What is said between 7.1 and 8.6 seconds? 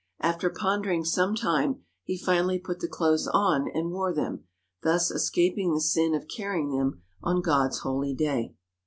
on God's holy day.